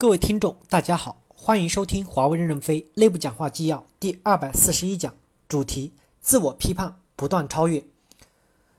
[0.00, 5.14] 各位听众，大家好，欢迎收听华为任正非内部讲话纪要第二百四十一讲，
[5.46, 5.92] 主题：
[6.22, 7.84] 自我批判，不断超越。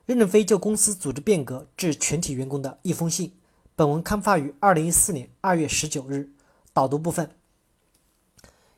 [0.08, 3.34] 任正非就公司组织变革致全体员工的一封信。
[3.76, 6.32] 本文刊发于二零一四年二月十九日。
[6.74, 7.30] 导读部分：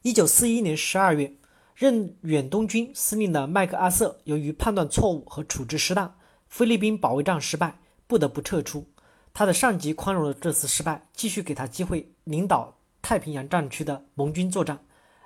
[0.02, 1.34] 一九四一年十二月，
[1.74, 6.14] 任远东军司令的麦克阿瑟由于判断错误和处置失当，
[6.50, 8.86] 菲律宾保卫战失败，不得不撤出。
[9.34, 14.80] 他的上级宽容了这次失败，继续给他机会领导太平洋战区的盟军作战。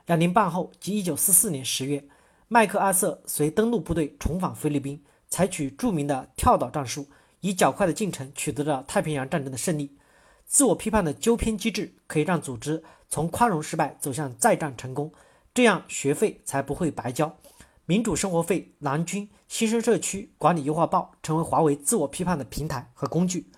[0.06, 2.08] 两年半后，即1944年10月，
[2.48, 7.08] 麦克阿瑟随登陆部队重返菲律宾，采取著名的跳岛战术，
[7.42, 9.98] 以较快的进程取得了太平洋战争的胜利。
[10.46, 15.12] 自我批判的纠偏机制可以让组织从宽容失败走向再战成功，
[15.54, 17.38] 这样学费才不会白交。
[17.86, 23.52] 民主生活费、蓝军新生社区管理优化报成为华为自我批判的平台和工具。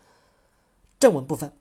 [0.99, 1.53] 正文部分，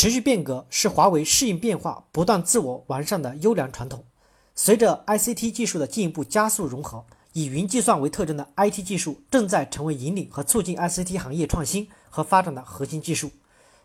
[0.00, 4.02] 持续变革是华为适应变化、不断自我完善的优良传统。
[4.54, 13.30] 随着 ICT 技术的进一步加速融合，以云计算为特征的 IT 技术正在成为引领和促进 ICT 行业创新和发展的核心技术。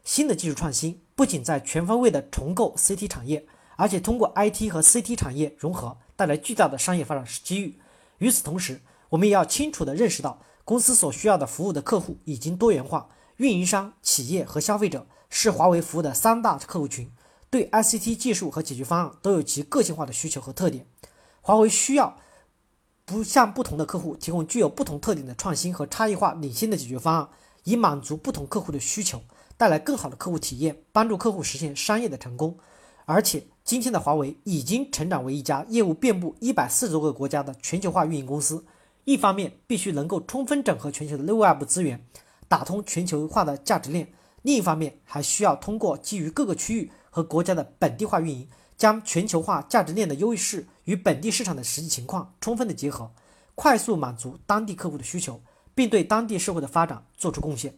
[0.06, 3.45] 新的技术创新不仅在全方位的重构 CT 产业，
[3.76, 7.78] 而且通过 IT 和 CT 产业融合，带来巨大的商业发展机遇。
[8.20, 13.09] 与此同时，我们也要清楚地认识到，公司所需要的服务的客户已经多元化。
[13.36, 15.06] 运营商、企业和消费者
[15.38, 17.11] 是华为服务的三大客户群，
[17.50, 20.88] 对 ICT 技术和解决方案都有其个性化的需求和特点。
[21.42, 22.16] 华为需要
[23.03, 27.30] 不向不同的客户提供具有不同特点的创新和差异化领先的解决方案，
[27.66, 29.22] 以满足不同客户的需求，
[29.58, 32.58] 带来更好的客户体验，帮助客户实现商业的成功。
[33.03, 38.66] 而且，今天的华为已经成长为一家业务遍布一百四十多个国家的全球化运营公司。
[39.03, 42.08] 一方面，必须能够充分整合全球的内外部资源。
[42.47, 44.08] 打通全球化的价值链，
[44.46, 53.10] 另一方面还需要通过基于各个区域和国家的本地化运营，将全球化价值链的优势与本地市场的实际情况充分的结合，
[53.55, 55.42] 快速满足当地客户的需求，
[55.73, 57.73] 并对当地社会的发展做出贡献。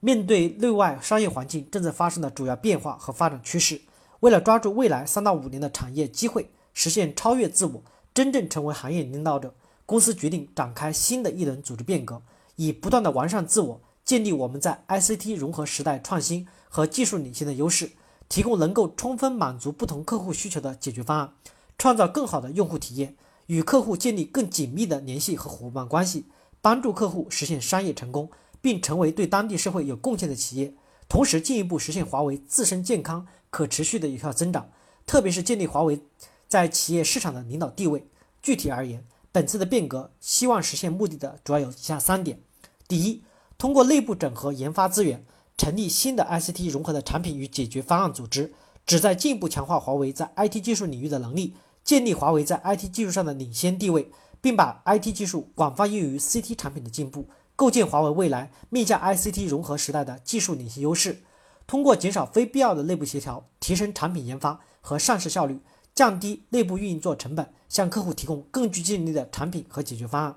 [0.00, 3.80] 面对内外商业环境正在发生的主要变化和发展趋势，
[4.18, 7.80] 为了抓住未来三到五年的产业机会，实现超越自我，
[8.12, 9.54] 真正成为行业领导者，
[9.86, 12.20] 公司决定展开新的一轮组织变革。
[12.56, 17.92] 以不断的完善自我，建立我们在 ICT 融合时代创新和技术领先的优势，
[18.28, 21.34] 提供能够充分满足不同客户需求的解决方案，
[21.78, 23.16] 创造更好的用户体验，
[23.46, 26.26] 与客户建立更紧密的联系和伙伴关系，
[26.60, 30.74] 帮助客户实现商业成功，并成为对当地社会有贡献的企业。
[31.08, 34.70] 同时，进一步实现华为自身健康、可持续的有效增长，
[35.06, 36.00] 特别是建立华为
[36.48, 38.06] 在企业市场的领导地位。
[38.42, 42.40] 具体而言，本次的变革希望实现目的的主要有以下三点：
[42.88, 43.22] 第一，
[43.56, 45.24] 通过内部整合研发资源，
[45.56, 48.52] 成立新的 ICT 融合的产品与解决方案组织，
[48.84, 54.10] 旨在进一步强化华为在 IT 技术领域的能力，建立华为在 IT 技术上的领先地位，
[54.40, 61.22] 并把 IT 技术广泛应用于 CT 产品的进步，构建华为未来面向 ICT 融合时代的技术领先优势。
[61.66, 65.60] 通过减少非必要的内部协调，提升产品研发和上市效率。
[65.94, 70.34] 降低内部运作成本，向客户提供更具竞争力的产品和解决方案。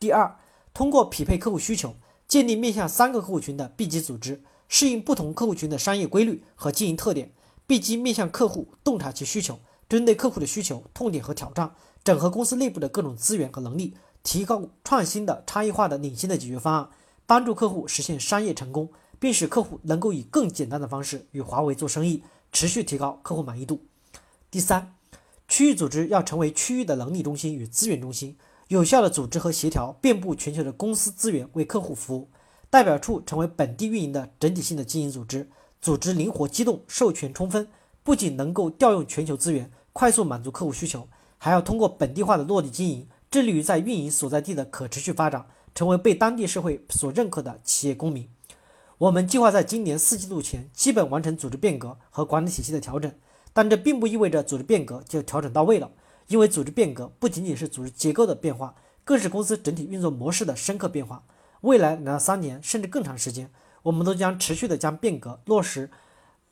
[0.00, 0.36] 第二，
[0.74, 1.94] 通过匹配客户需求，
[2.28, 7.32] 建立面向三个客户群的 B 级组织，适应不同客户群的商业规律和经营特点。
[7.66, 9.58] B 级面向客户，洞察其需求，
[9.88, 11.74] 针对客户的需求、痛点和挑战，
[12.04, 16.90] 整合公司内部的各种资源和能力，提高创新的、差异化的、领先的解决方案，
[17.26, 22.22] 帮助客户实现商业成功，并使客户能够以更简单的方式与华为做生意，
[22.52, 23.82] 持续提高客户满意度。
[24.50, 24.94] 第三，
[25.46, 28.36] 区域组织要成为区域的能力中心与资源中心，
[28.68, 32.28] 有效的组织和协调遍布全球的公司资源，为客户服务。
[32.68, 35.48] 代表处成为本地运营的整体性的经营组织，
[35.80, 37.66] 组织灵活机动，授权充分，
[38.02, 41.08] 不仅能够调用全球资源，快速满足客户需求，
[41.38, 48.28] 还要通过本地化的落地经营，致力于在运营所在地的可持续发展，成为被当地社会所认可的企业公民。
[48.98, 53.10] 我们计划在今年四季度前基本完成组织变革和管理体系的调整。
[53.54, 55.90] 但这并不意味着组织变革就调整到位了，
[56.28, 61.24] 因为组织变革不仅仅是组织结构的变化，更是公司整体运作模式的深刻变化。
[61.62, 63.50] 未来两到三年甚至更长时间，
[63.82, 65.90] 我们都将持续的将变革落实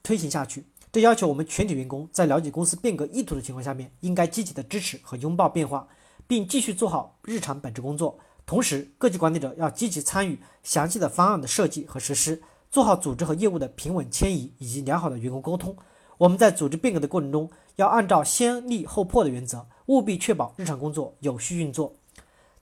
[0.03, 0.65] 推行下去。
[0.91, 5.87] 这要求我们全体员工在了解公司变革意图的情况下面，应该积极的支持和拥抱变化，
[6.27, 8.19] 并继续做好日常本职工作。
[8.47, 12.41] 同时，各级管理者要积极参与详细的方案的设计和实施，
[12.71, 15.77] 做好组织和业务的平稳迁移以及良好的员工沟通。
[16.19, 21.95] 我们在组织变革的过程中，要按照先立后破的原则，务必确保日常工作有序运作。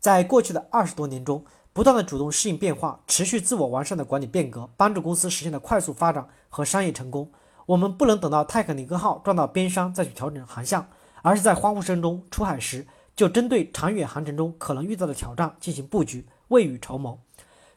[0.01, 7.31] 在过去的二十多年中，不断的主动适应变化，持续自我完善的管理变革，帮助公司实现了快速发展和商业成功。
[7.67, 10.87] 我们不能等到泰坦尼克号撞到边山再去调整航向，
[11.23, 12.87] 而是在欢呼声中出海时，
[13.17, 17.21] 就针对长远航程中可能遇到的挑战进行布局，未雨绸缪。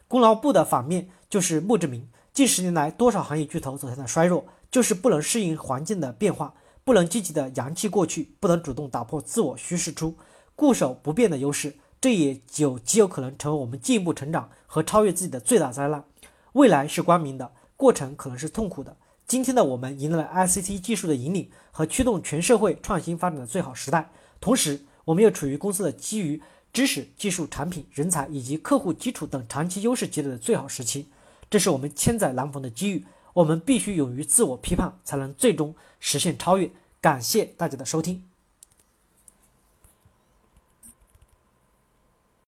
[0.06, 2.08] 功劳簿的反面就是墓志铭。
[2.32, 6.54] 近十年来，多少行业巨头走向了衰弱，就是不能适应环境的变化，
[6.84, 10.16] 不能积极的扬弃过去，不能主动打破自我虚实出，
[10.54, 11.76] 固守不变的优势。
[12.00, 16.04] 这也就极有可能成为我们进一步成长和超越自己的最大灾难。
[16.52, 18.96] 未来是光明的，过程可能是痛苦的。
[19.26, 24.10] 今天的我们迎来了 ICT 技术的引领和驱动全社会创新发展的最好时代，
[24.40, 26.40] 同时，我们又处于公司的基于
[26.72, 31.08] 知识、技术、产品、人才以及客户基础等长期优势积累的最好时期。
[31.50, 33.04] 这是我们千载难逢的机遇，
[33.38, 36.68] 我们必须勇于自我批判，才能最终实现超越。
[37.00, 38.27] 感谢大家的收听。